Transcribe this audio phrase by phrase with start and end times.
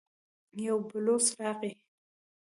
[0.65, 1.71] يو بلوڅ راغی.